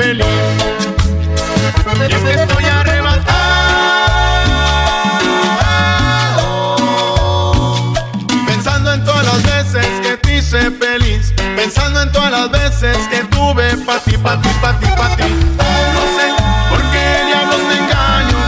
[0.00, 0.24] feliz.
[2.08, 3.26] Y es que estoy arrebatado,
[8.46, 13.24] pensando en todas las veces que te hice feliz, pensando en todas las veces que
[13.24, 15.24] tuve pa' ti, pa' ti, pa' ti, pa' ti.
[15.96, 16.26] No sé
[16.70, 18.38] por qué diablos me engaño,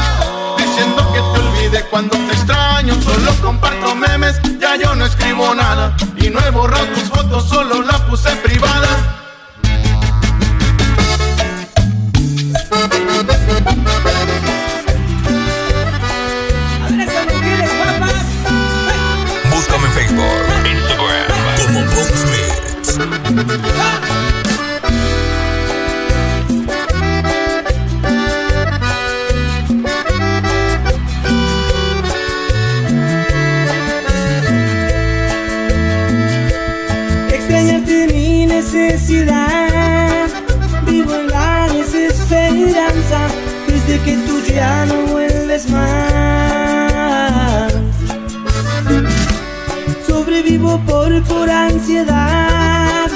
[0.57, 2.95] diciendo que te olvide cuando te extraño.
[3.03, 5.95] Solo comparto memes, ya yo no escribo nada.
[6.17, 7.72] Y no he borrado tus fotos, solo
[51.29, 53.09] Por ansiedad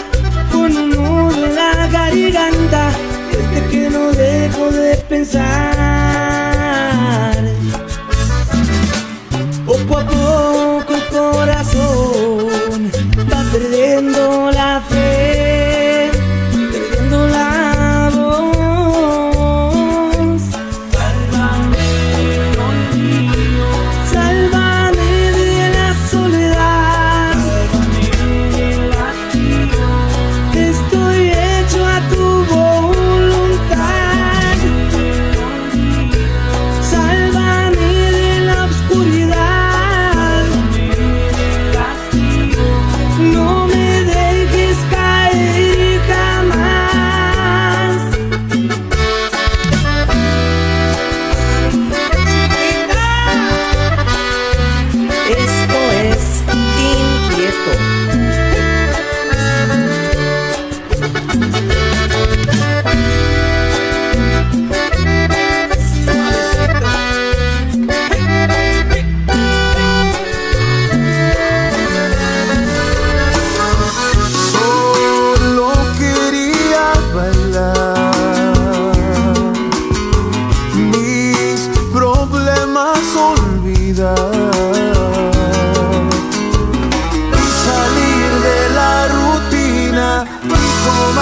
[0.53, 2.91] Con un nudo en la garganta
[3.31, 5.76] Desde que no dejo de pensar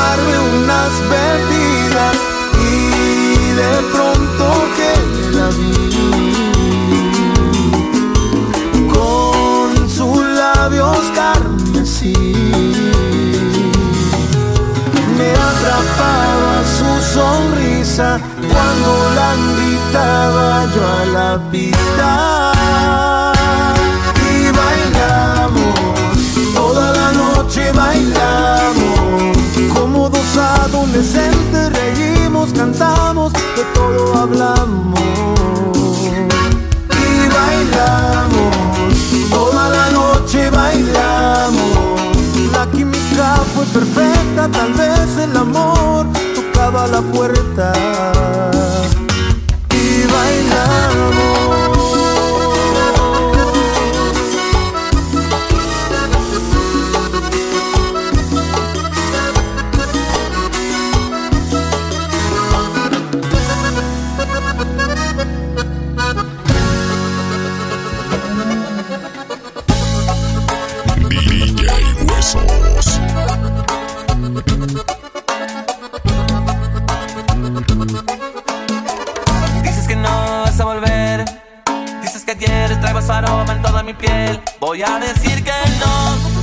[0.05, 2.17] tomarme unas bebidas
[2.61, 4.45] y de pronto
[4.77, 4.93] que
[5.37, 5.73] la vi
[8.93, 12.15] con sus labios carmesí.
[15.17, 18.21] Me atrapaba su sonrisa
[18.53, 22.34] cuando la invitaba yo a la pista
[30.95, 35.01] adolescentes reímos cantamos de todo hablamos.
[36.89, 38.55] Y bailamos
[39.31, 42.01] toda la noche bailamos.
[42.53, 47.73] La química fue perfecta tal vez el amor tocaba la puerta
[83.85, 84.41] mi piel.
[84.61, 86.34] Voy a decir que no.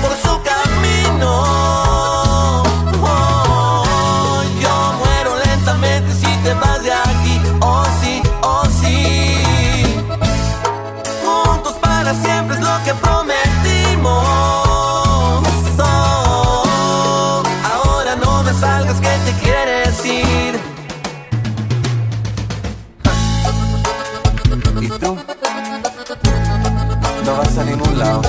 [0.00, 1.44] Por su camino,
[4.60, 6.12] yo muero lentamente.
[6.14, 9.84] Si te vas de aquí, oh sí, oh sí.
[11.24, 14.26] Juntos para siempre es lo que prometimos.
[15.78, 17.42] Oh,
[17.72, 20.60] ahora no me salgas, ¿qué te quieres ir?
[24.80, 25.16] ¿Y tú?
[27.24, 28.22] No vas a ningún lado.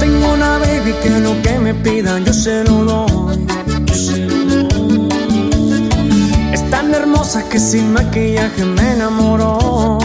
[0.00, 3.46] Tengo una baby que lo que me pidan yo se lo doy.
[6.52, 9.98] Es tan hermosa que sin maquillaje me enamoró.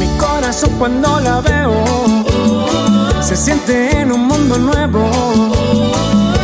[0.00, 1.84] Mi corazón cuando la veo
[3.22, 5.08] se siente en un mundo nuevo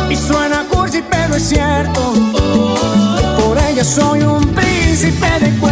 [0.09, 0.50] y suena
[0.91, 2.13] cursi pero es cierto.
[3.43, 5.70] Por ella soy un príncipe de cuento.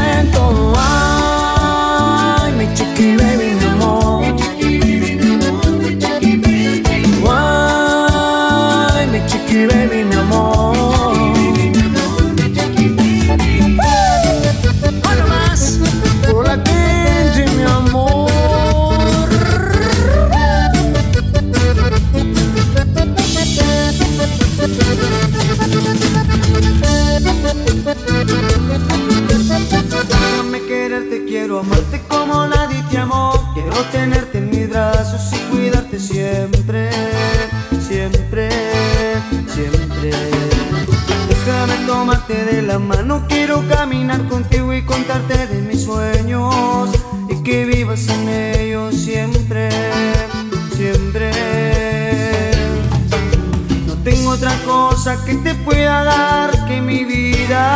[42.70, 46.92] La mano, quiero caminar contigo y contarte de mis sueños
[47.28, 49.70] y que vivas en ellos siempre,
[50.76, 51.32] siempre.
[53.88, 57.72] No tengo otra cosa que te pueda dar que mi vida.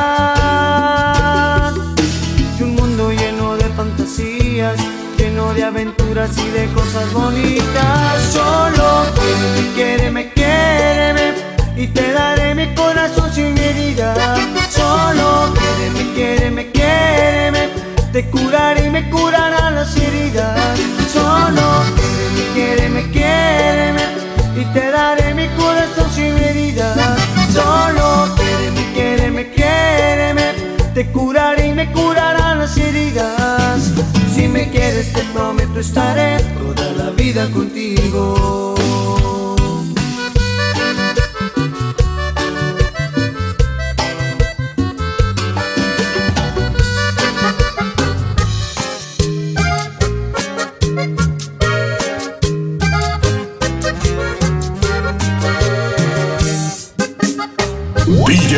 [2.59, 4.77] Y un mundo lleno de fantasías,
[5.17, 7.92] lleno de aventuras y de cosas bonitas.
[18.23, 20.79] Te curaré y me curarán las heridas.
[21.11, 24.01] Solo quiéreme, quiéreme, quiéreme
[24.55, 26.95] y te daré mi corazón sin medida.
[27.51, 30.43] Solo quiéreme, quiéreme, quiéreme,
[30.93, 33.91] te curaré y me curarán las heridas.
[34.33, 38.75] Si me quieres te prometo estaré toda la vida contigo.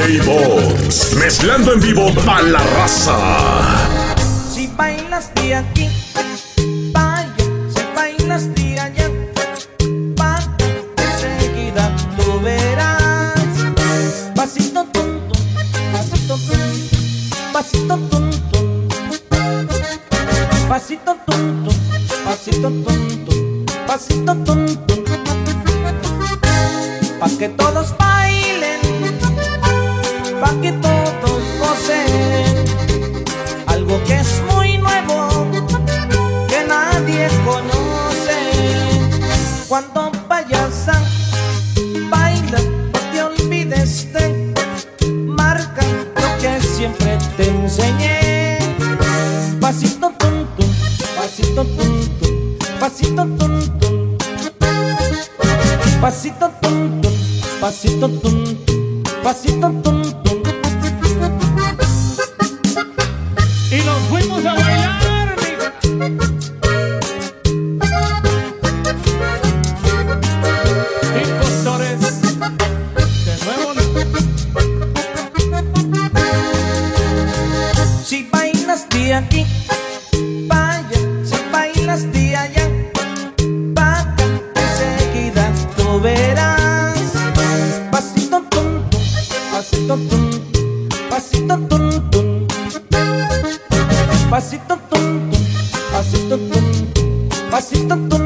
[0.06, 3.18] Box, mezclando en vivo para la raza.
[4.54, 5.90] Si bailas de aquí,
[6.94, 7.34] vaya,
[7.74, 9.10] si bailas de allá,
[10.16, 10.56] vaya,
[10.98, 13.34] enseguida tú verás.
[14.36, 15.40] Pasito tonto,
[15.92, 16.98] pasito tonto,
[17.52, 18.60] pasito tonto,
[20.70, 21.72] pasito tonto,
[22.24, 23.32] pasito tonto,
[23.88, 24.96] pasito tonto.
[27.20, 28.15] Pa' que todos bailen,
[56.02, 57.10] Pasito tonto,
[57.60, 58.74] pasito tonto,
[59.24, 60.42] pasito tonto.
[63.72, 65.36] Y nos fuimos a bailar.
[71.24, 72.00] Impostores,
[73.26, 73.74] de nuevo.
[78.06, 79.46] Si bailas de aquí,
[96.16, 97.02] pasito tonto,
[97.52, 98.25] pasito